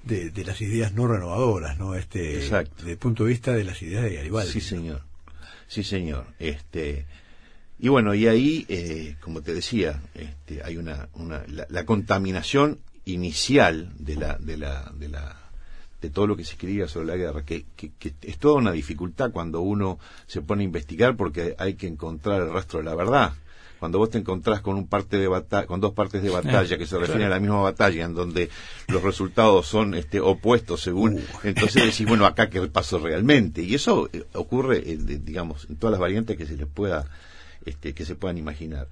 [0.03, 1.95] de, de las ideas no renovadoras, ¿no?
[1.95, 2.73] Este, Exacto.
[2.77, 4.51] Desde el punto de vista de las ideas de Garibaldi.
[4.51, 5.01] Sí, señor.
[5.67, 6.25] Sí, señor.
[6.39, 7.05] Este,
[7.79, 12.79] y bueno, y ahí, eh, como te decía, este, hay una, una la, la contaminación
[13.05, 15.50] inicial de la, de la, de la,
[16.01, 18.71] de todo lo que se escribía sobre la guerra, que, que, que es toda una
[18.71, 22.95] dificultad cuando uno se pone a investigar porque hay que encontrar el rastro de la
[22.95, 23.33] verdad.
[23.79, 26.85] Cuando vos te encontrás con un parte de batalla, con dos partes de batalla que
[26.85, 28.49] se refieren a la misma batalla, en donde
[28.87, 33.61] los resultados son este, opuestos según, entonces decís, bueno, acá qué pasó realmente.
[33.63, 37.05] Y eso eh, ocurre, en, de- digamos, en todas las variantes que se les pueda,
[37.65, 38.87] este, que se puedan imaginar.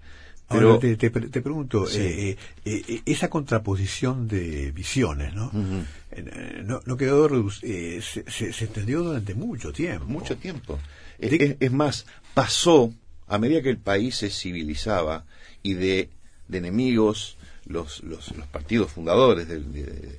[0.49, 1.99] Pero, Ahora te, te, te pregunto, Sí.
[1.99, 5.45] eh, eh, eh, esa contraposición de visiones, ¿no?
[5.47, 5.83] Ujú.
[6.11, 7.27] Eh, no, no quedó
[7.61, 10.05] eh, se, se, se extendió durante mucho tiempo.
[10.05, 10.79] mucho tiempo.
[11.19, 12.91] Es, De- es- es más, pasó,
[13.27, 15.25] a medida que el país se civilizaba
[15.61, 16.09] y de,
[16.47, 20.17] de enemigos, los, los, los partidos fundadores de, de-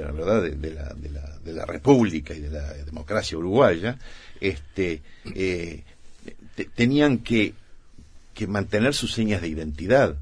[0.00, 3.98] la verdad de, de la, de, la, de la República y de la democracia uruguaya,
[4.40, 5.02] este,
[5.34, 5.84] eh,
[6.54, 7.52] te- tenían que,
[8.36, 10.16] que mantener sus señas de identidad.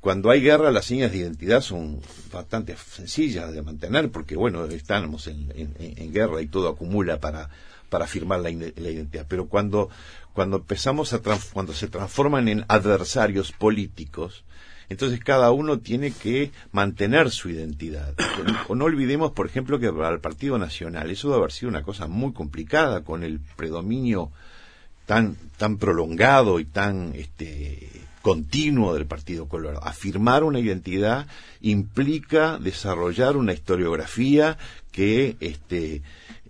[0.00, 2.00] Cuando hay guerra, las señas de identidad son
[2.32, 7.50] bastante sencillas de mantener, porque bueno, estamos en, en- guerra y todo acumula para,
[7.90, 9.26] para firmar la, la identidad.
[9.28, 9.90] Pero cuando,
[10.32, 11.20] cuando empezamos a
[11.52, 14.42] cuando se transforman en adversarios políticos,
[14.88, 18.14] entonces cada uno tiene que mantener su identidad.
[18.68, 21.82] O no olvidemos, por ejemplo, que para el Partido Nacional eso debe haber sido una
[21.82, 24.30] cosa muy complicada con el predominio
[25.10, 27.88] tan tan prolongado y tan este
[28.22, 29.84] continuo del Partido Colorado.
[29.84, 31.26] Afirmar una identidad
[31.60, 34.56] implica desarrollar una historiografía
[34.92, 36.02] que este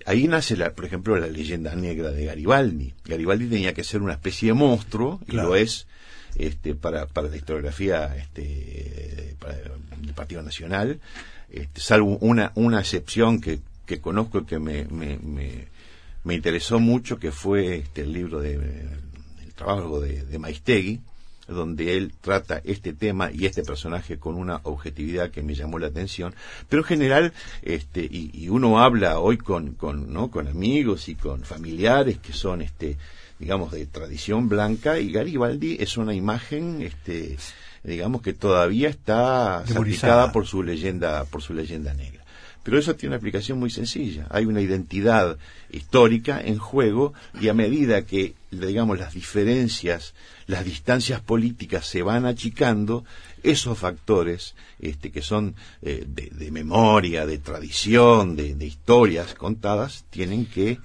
[0.05, 2.93] ahí nace la, por ejemplo la leyenda negra de Garibaldi.
[3.07, 5.87] Garibaldi tenía que ser una especie de monstruo y lo es
[6.35, 11.01] este para para la historiografía este para el Partido Nacional
[11.49, 15.67] este, salvo una una excepción que que conozco y que me, me, me,
[16.25, 21.01] me interesó mucho que fue este el libro de el trabajo de, de Maistegui
[21.51, 25.89] donde él trata este tema y este personaje con una objetividad que me llamó la
[25.89, 26.35] atención.
[26.69, 31.15] Pero en general este y, y uno habla hoy con con no con amigos y
[31.15, 32.97] con familiares que son este
[33.39, 37.37] digamos de tradición blanca y Garibaldi es una imagen este
[37.83, 42.23] digamos que todavía está salpicada por su leyenda por su leyenda negra
[42.63, 44.27] pero eso tiene una aplicación muy sencilla.
[44.31, 45.39] Hay una identidad
[45.71, 50.15] histórica en juego y a medida que, digamos, las diferencias,
[50.47, 53.05] las distancias políticas se van achicando,
[53.43, 60.05] esos factores este, que son eh, de, de memoria, de tradición, de, de historias contadas,
[60.11, 60.79] tienen que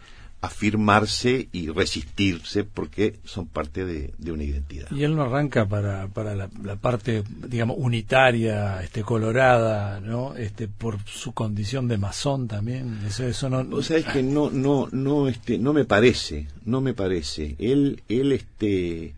[0.46, 4.90] afirmarse y resistirse porque son parte de, de una identidad.
[4.92, 10.36] Y él no arranca para, para la, la parte, digamos, unitaria, este, colorada, ¿no?
[10.36, 13.00] Este, por su condición de masón también.
[13.06, 13.60] Eso, eso no.
[13.76, 17.56] O sea, es que no, no, no, este, no me parece, no me parece.
[17.60, 19.14] Él, él, este,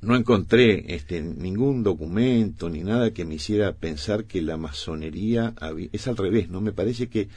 [0.00, 5.88] no encontré, este, ningún documento ni nada que me hiciera pensar que la masonería había-
[5.92, 6.48] es al revés.
[6.48, 7.28] No me parece que,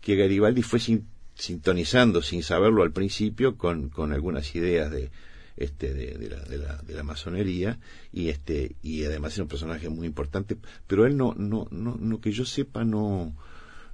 [0.00, 5.10] que Garibaldi fue sin- sintonizando sin saberlo al principio con, con algunas ideas de,
[5.56, 7.78] este, de, de la, de, la, de la masonería
[8.12, 12.20] y este, y además era un personaje muy importante, pero él no, no, no, no
[12.20, 13.34] que yo sepa no,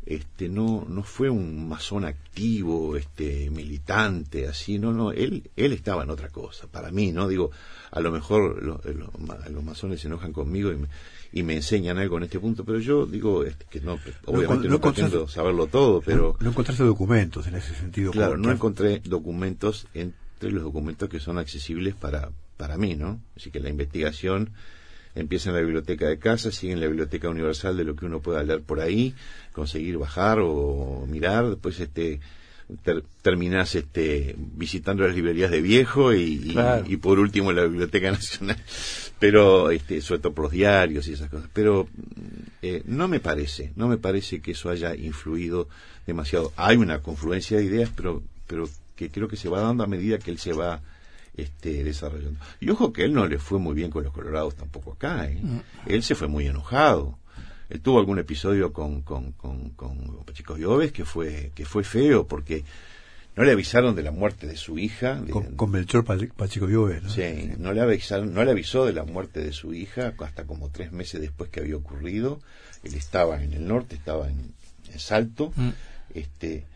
[0.07, 6.03] este no no fue un masón activo este militante así no no él él estaba
[6.03, 7.51] en otra cosa para mí no digo
[7.91, 10.89] a lo mejor los masones se enojan conmigo y me,
[11.33, 14.81] y me enseñan algo en este punto pero yo digo este, que no obviamente no,
[14.81, 20.51] pretendo saberlo todo pero no, encontraste documentos en ese sentido claro no encontré documentos entre
[20.51, 24.51] los documentos que son accesibles para para mí no así que la investigación
[25.15, 28.21] empieza en la biblioteca de casa, sigue en la biblioteca universal de lo que uno
[28.21, 29.15] pueda leer por ahí,
[29.53, 32.21] conseguir bajar o mirar, después este
[33.23, 38.57] terminás este visitando las librerías de viejo y, y, por último la biblioteca nacional.
[39.19, 41.49] Pero este sobre todo por los diarios y esas cosas.
[41.53, 41.89] Pero
[42.63, 45.69] eh, no me parece no me parece que eso haya influido
[46.07, 46.53] demasiado.
[46.57, 50.19] Hay una confluencia de ideas pero pero que creo que se va dando a medida
[50.19, 50.81] que él se va
[51.37, 52.39] este, desarrollando.
[52.61, 55.27] Y ojo que él no le fue muy bien con los colorados tampoco acá.
[55.27, 55.41] ¿eh?
[55.87, 57.19] Él se fue muy enojado.
[57.71, 62.27] Él tuvo algún episodio con, con, con, con Pachico Lloves que fue, que fue feo
[62.27, 62.65] porque
[63.35, 65.23] no le avisaron de la muerte de su hija.
[65.57, 67.09] con, Melchor Pachico Lloves, ¿no?
[67.09, 70.71] Sí, no le, avisaron, no le avisó de la muerte de su hija hasta como
[70.71, 72.41] tres meses después que había ocurrido.
[72.85, 74.53] Él estaba en el norte, estaba en,
[74.93, 75.71] en Salto, mm.
[76.15, 76.67] este,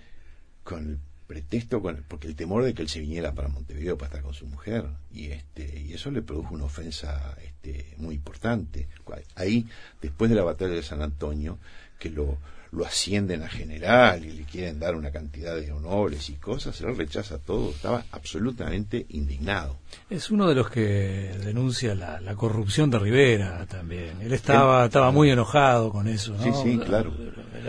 [0.65, 4.09] con el pretexto con, porque el temor de que él se viniera para Montevideo para
[4.09, 8.89] estar con su mujer y este y eso le produjo una ofensa este, muy importante.
[9.35, 9.67] Ahí
[10.01, 11.59] después de la batalla de San Antonio
[11.99, 12.39] que lo
[12.73, 16.97] lo ascienden a general y le quieren dar una cantidad de honores y cosas, él
[16.97, 19.79] rechaza todo, estaba absolutamente indignado.
[20.11, 24.21] Es uno de los que denuncia la, corrupción de Rivera también.
[24.21, 26.43] Él estaba, estaba muy enojado con eso, ¿no?
[26.43, 27.13] Sí, sí, claro.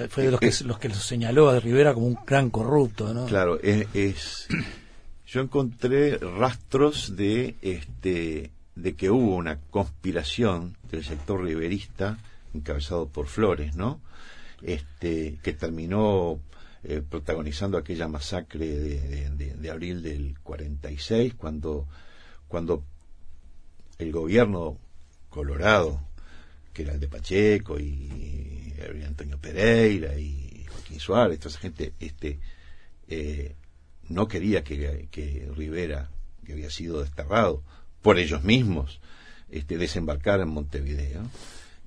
[0.09, 3.25] Fue de los que, los que lo señaló a Rivera como un gran corrupto, ¿no?
[3.25, 4.47] Claro, es,
[5.25, 12.19] yo encontré rastros de este de que hubo una conspiración del sector riverista
[12.53, 13.99] encabezado por Flores, ¿no?
[14.61, 16.39] Este, que terminó
[16.83, 21.87] eh, protagonizando aquella masacre de, abril del 46, cuando,
[22.47, 22.83] cuando
[23.97, 24.77] el gobierno
[25.29, 26.01] colorado,
[26.73, 28.73] que era el de Pacheco y,
[29.05, 32.39] Antonio Pereira y Joaquín Suárez, toda esa gente, este,
[33.07, 33.55] eh,
[34.07, 36.11] no quería que, que Rivera,
[36.45, 37.63] que había sido desterrado
[38.01, 39.01] por ellos mismos,
[39.49, 41.23] este, desembarcara en Montevideo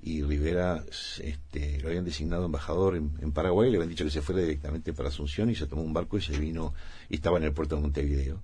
[0.03, 0.83] y Rivera
[1.19, 5.09] este, lo habían designado embajador en, Paraguay, le habían dicho que se fuera directamente para
[5.09, 6.73] Asunción y se tomó un barco y se vino
[7.09, 8.41] y estaba en el puerto de Montevideo.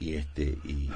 [0.00, 0.88] Y, este, y,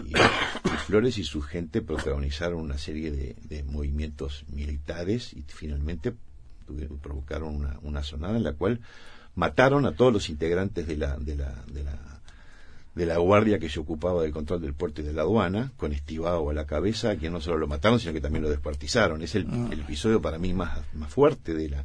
[0.87, 6.15] Flores y su gente protagonizaron una serie de, movimientos militares y finalmente
[7.03, 8.81] provocaron una, una sonada en la cual
[9.35, 12.14] mataron a todos los integrantes de la, de la, de la
[12.95, 15.93] de la guardia que se ocupaba del control del puerto y de la aduana, con
[15.93, 19.23] Estivado a la cabeza, a quien no solo lo mataron, sino que también lo descuartizaron.
[19.23, 19.71] Es el, ah.
[19.73, 21.85] episodio para mí más, más fuerte de la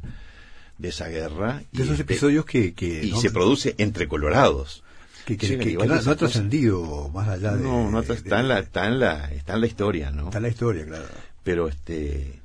[0.78, 1.62] de esa guerra.
[1.72, 2.74] De esos este, episodios que...
[3.02, 4.82] y se produce entre colorados.
[5.26, 7.62] Que, no, ha trascendido más allá de...
[7.62, 10.24] No, no está, en la, está, en la, está en la historia, ¿no?
[10.24, 11.04] Está en la historia, claro.
[11.44, 12.39] Pero este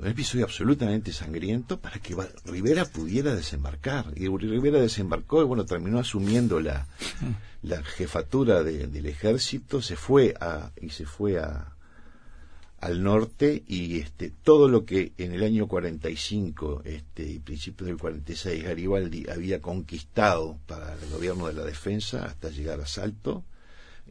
[0.00, 4.06] un episodio absolutamente sangriento para que Rivera pudiera desembarcar.
[4.16, 6.86] Y Rivera desembarcó y bueno, terminó asumiendo la,
[7.62, 11.74] la jefatura del ejército, se fue a, y se fue a,
[12.78, 17.98] al norte y este, todo lo que en el año 45 este, y principios del
[17.98, 23.44] 46 Garibaldi había conquistado para el gobierno de la defensa hasta llegar a Salto,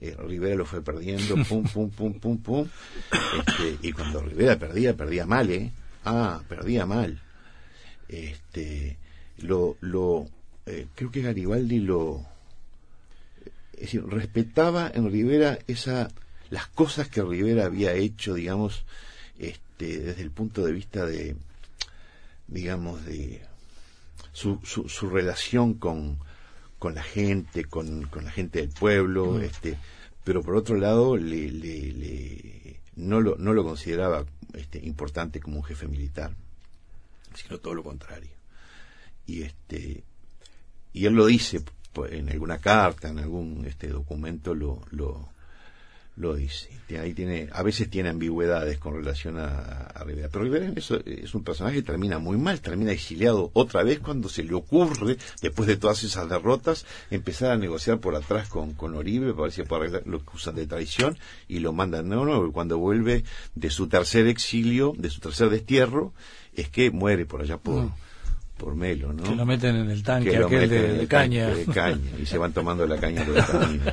[0.02, 2.68] eh, Rivera lo fue perdiendo, pum, pum, pum, pum, pum.
[3.40, 5.72] Este, y cuando Rivera perdía, perdía mal, ¿eh?
[6.06, 7.22] Ah, perdía mal.
[8.08, 8.98] Este,
[9.38, 10.28] lo, lo,
[10.66, 12.26] eh, creo que Garibaldi lo,
[13.74, 16.10] es decir, respetaba en Rivera esa,
[16.50, 18.84] las cosas que Rivera había hecho, digamos,
[19.38, 21.36] este, desde el punto de vista de,
[22.48, 23.42] digamos, de
[24.34, 26.20] su, su, su relación con,
[26.78, 29.42] con la gente, con, con la gente del pueblo, mm.
[29.42, 29.78] este,
[30.24, 35.58] pero por otro lado le, le, le, no, lo, no lo consideraba este, importante como
[35.58, 36.36] un jefe militar,
[37.36, 38.32] sino todo lo contrario.
[39.26, 40.04] Y este
[40.92, 41.64] y él lo dice
[42.10, 45.30] en alguna carta, en algún este documento lo, lo,
[46.20, 46.70] lo dice.
[47.00, 50.28] Ahí tiene, a veces tiene ambigüedades con relación a, Rivera.
[50.30, 54.44] Pero Rivera es, un personaje que termina muy mal, termina exiliado otra vez cuando se
[54.44, 59.32] le ocurre, después de todas esas derrotas, empezar a negociar por atrás con, con Oribe
[59.32, 62.48] para ver si puede lo que usan de traición y lo mandan de nuevo.
[62.48, 63.24] Y cuando vuelve
[63.56, 66.14] de su tercer exilio, de su tercer destierro,
[66.54, 67.84] es que muere por allá por.
[67.84, 67.94] Mm
[68.60, 69.24] por Melo, ¿no?
[69.24, 71.50] Que lo meten en el tanque aquel de, caña.
[72.22, 73.84] y se van tomando la caña por el camino.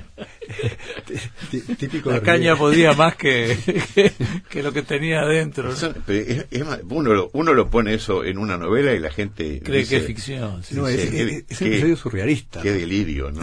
[1.50, 2.58] Tí- Típico La caña Riego.
[2.58, 3.56] podía más que,
[3.94, 4.12] que,
[4.48, 5.72] que lo que tenía adentro.
[5.72, 8.98] Eso- pero es- es más, uno, lo, uno lo pone eso en una novela y
[8.98, 10.62] la gente Cree dice, que es ficción.
[10.64, 10.74] sí.
[10.74, 12.62] No, es, Sí, es- es un qué- episodio surrealista.
[12.62, 13.42] Qué delirio, ¿no?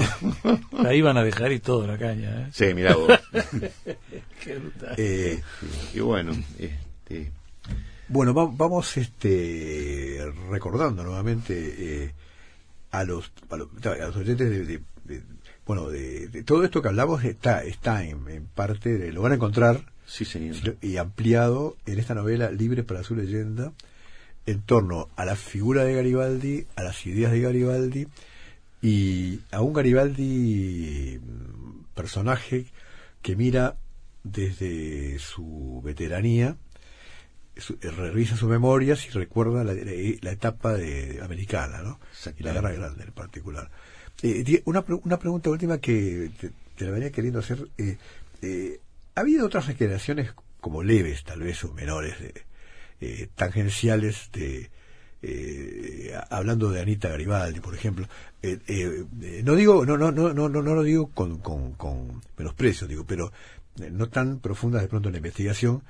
[0.83, 2.41] La iban a dejar y todo la caña.
[2.41, 2.49] ¿eh?
[2.51, 3.11] sí, mira vos.
[4.43, 4.95] Qué brutal.
[4.97, 5.41] Eh,
[5.93, 7.31] Y bueno, este,
[8.09, 11.53] Bueno, va- vamos este recordando nuevamente
[12.05, 12.11] eh,
[12.91, 15.21] a los a los, a los oyentes de, de- de-
[15.65, 19.31] bueno de, de todo esto que hablamos está está en, en parte de, lo van
[19.31, 20.77] a encontrar sí, señor.
[20.81, 23.71] y ampliado en esta novela Libre para su leyenda
[24.45, 28.07] en torno a la figura de Garibaldi, a las ideas de Garibaldi
[28.81, 32.65] y a un Garibaldi mm, personaje
[33.21, 33.77] que mira
[34.25, 36.57] desde su veteranía,
[37.55, 39.81] su- eh, revisa sus memorias y recuerda la, la-
[40.21, 41.99] la etapa de, americana, ¿no?
[42.37, 43.69] Y la guerra grande en particular.
[44.23, 47.67] Eh, una, una pregunta última que te, la venía queriendo hacer.
[47.77, 47.97] eh,
[48.41, 48.79] eh,
[49.15, 52.33] ¿Ha habido otras recreaciones como leves, tal vez, o menores, de,
[53.01, 54.71] eh, tangenciales de...
[55.21, 58.07] eh, hablando de Anita Garibaldi, por ejemplo,
[58.41, 61.73] eh, eh, eh, no digo, no, no, no, no, no, no lo digo con, con,
[61.73, 63.31] con menosprecio, digo, pero
[63.81, 65.83] eh, no tan profundas de pronto en la investigación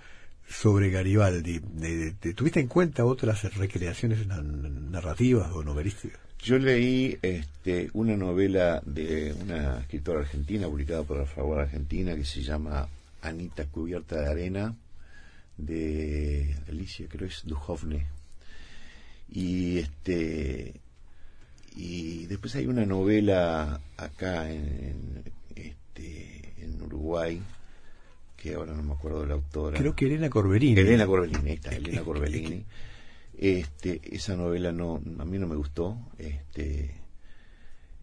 [0.48, 1.62] sobre Garibaldi.
[1.82, 6.20] Eh, ¿te- ¿Tuviste en cuenta otras recreaciones narrativas o novelísticas?
[6.44, 12.26] Yo leí este, una novela de una escritora argentina publicada por la Favor Argentina que
[12.26, 12.90] se llama
[13.22, 14.76] Anita cubierta de arena
[15.56, 18.08] de Alicia, creo es Duhovne.
[19.32, 20.74] Y este
[21.78, 25.24] y después hay una novela acá en,
[25.56, 27.42] en, este, en Uruguay
[28.36, 29.78] que ahora no me acuerdo de la autora.
[29.78, 30.78] Creo que Elena Corberini.
[30.78, 32.66] Elena Corbellini, ahí está, Elena Corbellini.
[33.38, 35.98] Este, esa novela no, a mí no me gustó.
[36.18, 36.96] Este,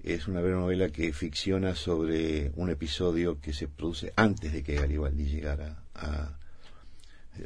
[0.03, 5.27] es una novela que ficciona sobre un episodio que se produce antes de que Garibaldi
[5.27, 6.37] llegara a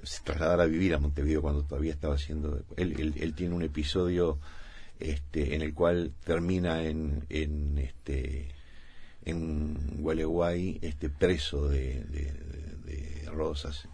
[0.02, 4.38] se trasladara a vivir a Montevideo cuando todavía estaba haciendo él, tiene un episodio
[4.98, 8.48] este en el cual termina en, en este
[9.24, 12.32] en Gualeguay este preso de, de,
[12.84, 13.88] de- Rosas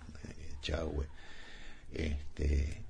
[1.93, 2.83] eh, este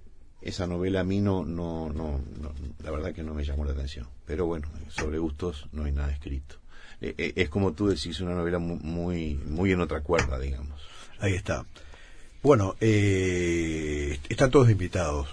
[0.43, 3.73] esa novela a mí no, no, no, no- la verdad que no me llamó la
[3.73, 6.57] atención pero bueno sobre gustos no hay nada escrito
[7.03, 10.81] Eh, eh, es como tú decís una novela mu- muy muy en otra cuerda digamos
[11.19, 11.65] Ahí está.
[12.43, 15.29] Bueno, eh, están todos invitados.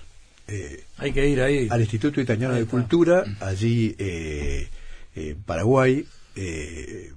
[0.49, 1.67] Eh, Hay que ir ahí.
[1.69, 2.65] al Instituto Italiano de.
[2.65, 4.67] Cultura, allí eh,
[5.15, 7.13] en Paraguay, eh,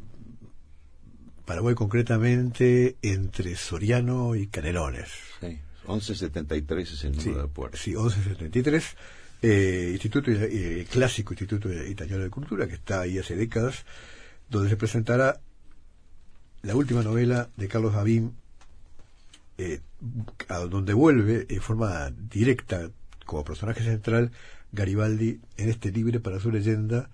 [1.46, 5.09] Paraguay concretamente entre Soriano y Canelones.
[5.40, 5.59] sí.
[5.90, 8.96] 1173 es el número Sí, de puerta sí 1173.
[9.42, 13.85] Eh, Instituto eh, Clásico Instituto Italiano de Cultura, que está ahí hace décadas,
[14.48, 15.40] donde se presentará
[16.62, 18.35] la última novela de Carlos Davín,
[19.57, 19.81] eh,
[20.48, 22.90] a donde vuelve en forma directa
[23.24, 24.31] como personaje central
[24.72, 27.11] Garibaldi en este libre para su leyenda,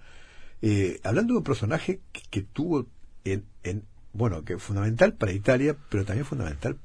[0.62, 2.86] eh, hablando de un personaje que, que tuvo
[3.24, 6.78] en, en bueno que fundamental para Italia, pero también fundamental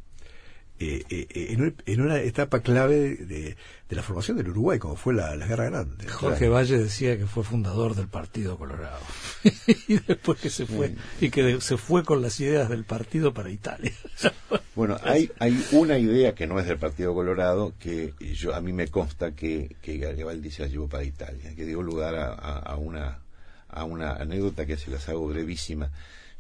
[0.81, 3.55] eh, eh, en, un- en una etapa clave de,
[3.89, 6.07] de la formación del Uruguay, como fue la, la Guerra Grande.
[6.07, 8.99] Jorge Valle decía que fue fundador del Partido Colorado.
[9.87, 13.33] y después que se fue, y que de- se fue con las ideas del partido
[13.33, 13.91] para Italia.
[14.73, 18.71] Bueno, hay, hay una idea que no es del Partido Colorado que yo a mí
[18.71, 22.59] me consta que, que Garibaldi se la llevó para Italia, que dio lugar a, a-
[22.59, 23.19] a una
[23.67, 25.91] a una anécdota que se las hago brevísima.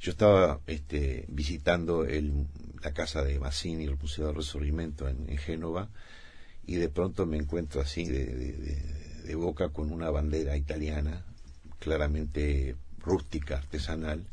[0.01, 2.47] Yo estaba este, visitando el,
[2.83, 5.89] la casa de Mazzini, el Museo del Resurgimiento en, en Génova,
[6.65, 11.23] y de pronto me encuentro así de, de- de- de boca con una bandera italiana,
[11.79, 14.25] claramente rústica, artesanal,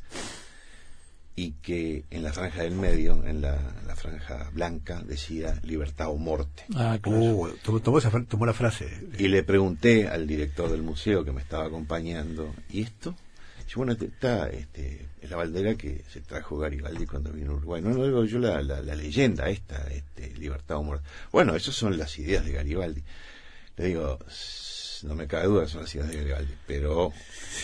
[1.37, 6.17] y que en la franja del medio, en la, la franja blanca, decía libertad o
[6.17, 6.65] muerte.
[6.75, 7.21] Ah, claro.
[7.23, 8.89] Oh, tomó, tomó esa tomó la frase.
[9.19, 13.15] Y le pregunté al director del museo que me estaba acompañando, ¿y esto?
[13.77, 17.81] Bueno, está, este, es la bandera que se trajo Garibaldi cuando vino a Uruguay.
[17.83, 21.07] No, no digo yo la, la, la leyenda esta, este, libertad o muerte.
[21.33, 23.03] Bueno, esas son las ideas de Garibaldi.
[23.77, 27.13] Le digo, "S- no me cabe duda, son las ideas de Garibaldi, pero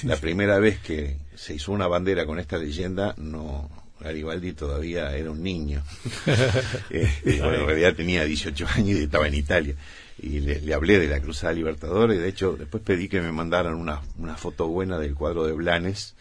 [0.05, 3.69] la primera vez que se hizo una bandera con esta leyenda, no,
[4.01, 5.83] Garibaldi todavía era un niño.
[7.25, 9.75] Bueno, en realidad tenía 18 años y estaba en Italia.
[10.19, 12.21] Y le, le hablé de la Cruzada Libertadores.
[12.21, 16.15] De hecho, después pedí que me mandaran una, una foto buena del cuadro de Blanes,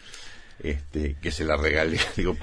[0.60, 1.98] este, que se la regalé.
[2.16, 2.36] Digo,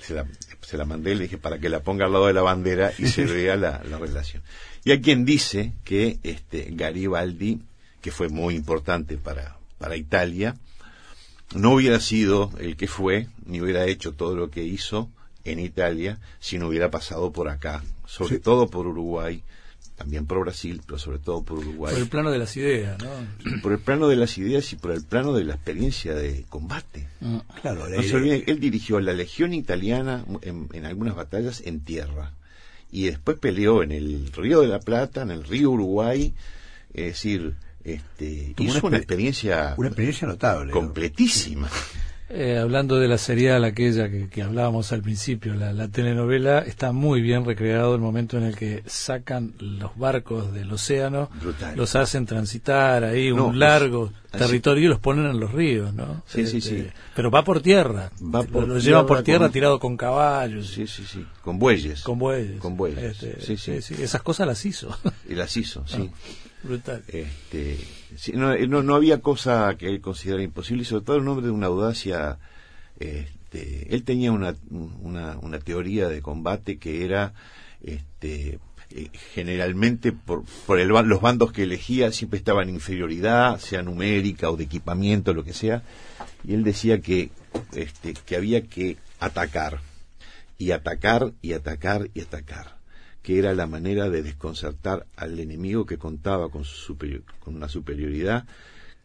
[0.00, 0.26] se la,
[0.60, 3.06] se la mandé, le dije para que la ponga al lado de la bandera y
[3.06, 4.42] se vea la, la relación.
[4.84, 7.60] Y hay quien dice que este Garibaldi,
[8.00, 10.56] que fue muy importante para, para Italia,
[11.54, 15.10] no hubiera sido el que fue, ni hubiera hecho todo lo que hizo
[15.44, 19.42] en Italia si no hubiera pasado por acá, sobre todo por Uruguay,
[19.96, 21.92] también por Brasil, pero sobre todo por Uruguay.
[21.92, 23.60] Por el plano de las ideas, ¿no?
[23.62, 27.08] Por el plano de las ideas y por el plano de la experiencia de combate.
[27.20, 27.38] Mm.
[27.60, 32.32] Claro, no se olviden, él dirigió la Legión Italiana en, en, algunas batallas en tierra
[32.92, 36.34] y después peleó en el Río de la Plata, en el Río Uruguay,
[36.94, 41.68] es decir, este, hizo una, experiencia una experiencia notable completísima
[42.32, 47.44] eh, hablando de la serial aquella que, hablábamos al principio, la, telenovela, está muy bien
[47.44, 51.28] recreado el momento en el que sacan los barcos del océano,
[51.74, 56.22] los hacen transitar ahí un largo territorio y los ponen en los ríos, ¿no?
[56.24, 56.76] Sí, sí, sí.
[56.76, 60.68] Este, pero va por tierra, va por lo llevan por tierra tirado con caballos.
[60.68, 62.02] Sí, sí, sí, con bueyes.
[62.02, 62.60] Con bueyes.
[62.60, 63.20] Con bueyes.
[63.20, 64.00] Este, sí, sí.
[64.00, 64.96] Esas cosas las hizo.
[65.28, 66.08] Y las hizo, sí.
[66.62, 67.02] Brutal.
[67.08, 67.78] Este,
[68.34, 71.68] no, no, había cosa que él considerara imposible, y sobre todo el nombre de una
[71.68, 72.38] audacia.
[72.98, 77.32] Este, él tenía una, una, una, teoría de combate que era
[77.82, 78.58] este,
[78.90, 84.50] eh, generalmente por, por el, los bandos que elegía siempre estaban en inferioridad, sea numérica
[84.50, 85.82] o de equipamiento, lo que sea,
[86.44, 87.30] y él decía que,
[87.72, 89.80] este, que había que atacar,
[90.58, 92.79] y atacar, y atacar, y atacar
[93.30, 96.98] que era la manera de desconcertar al enemigo que contaba con, su
[97.38, 98.44] con una superioridad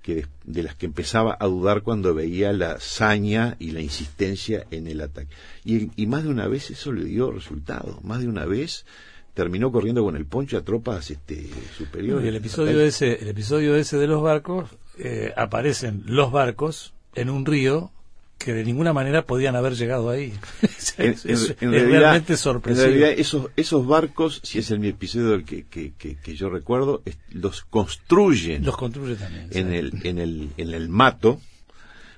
[0.02, 4.88] que de, las que empezaba a dudar cuando veía la saña y la insistencia en
[4.88, 5.30] el ataque.
[5.64, 8.88] Y, más de una vez eso le dio resultado, más de una vez
[9.36, 11.48] terminó corriendo con el poncho a tropas este,
[11.78, 12.26] superiores.
[12.26, 17.30] Y el episodio ese, el episodio ese de los barcos, eh, aparecen los barcos en
[17.30, 17.92] un río
[18.38, 20.34] que de ninguna manera podían haber llegado ahí.
[20.98, 22.86] es, realmente sorpresivo.
[22.86, 27.02] En realidad, esos, esos barcos, si es el mi episodio que, que, que, yo recuerdo,
[27.32, 28.66] los construyen.
[28.66, 29.50] Los construyen también.
[29.52, 31.40] En, el, en, el, en el mato,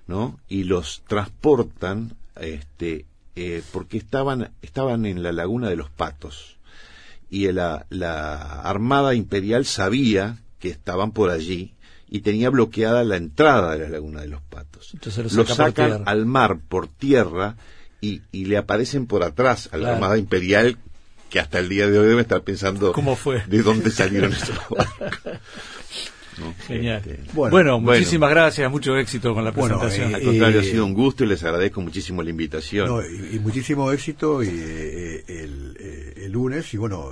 [0.07, 0.39] ¿no?
[0.47, 3.05] Y los transportan, este,
[3.35, 6.57] eh, porque estaban, estaban en la laguna de los patos.
[7.29, 11.73] Y la, la Armada Imperial sabía que estaban por allí
[12.09, 14.91] y tenía bloqueada la entrada de la laguna de los patos.
[14.93, 17.55] Entonces lo, sacan al mar por tierra
[18.01, 20.77] y, y, le aparecen por atrás a la Armada Imperial
[21.29, 23.43] que hasta el día de hoy debe estar pensando ¿Cómo fue?
[23.47, 24.87] de dónde salieron esos barcos.
[26.67, 27.01] Genial.
[27.05, 30.11] Este, bueno, muchísimas gracias, mucho éxito con la presentación.
[30.11, 33.03] Eh, al contrario, ha sido un gusto y les agradezco muchísimo la invitación.
[33.31, 37.11] y, muchísimo éxito y, eh, el, eh, el, lunes y bueno,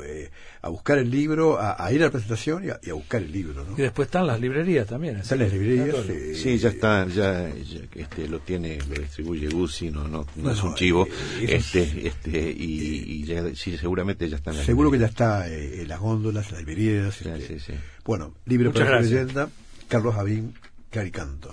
[0.62, 3.64] a buscar el libro, a, ir a la presentación y a, buscar el libro.
[3.64, 3.78] ¿no?
[3.78, 5.18] Y después están las librerías también.
[5.18, 5.96] Están las librerías.
[6.36, 7.48] sí, ya están, ya,
[7.96, 11.08] este, lo tiene, lo distribuye Guzzi, no, no, no, es un chivo.
[11.42, 14.56] este, este, y, sí, seguramente ya están.
[14.56, 17.16] Seguro que ya está en las góndolas, las librerías.
[17.16, 17.74] Sí, este, sí, sí.
[18.06, 19.50] Bueno, libre para leyenda,
[19.88, 20.54] Carlos Javín,
[20.92, 21.50] Caricanto.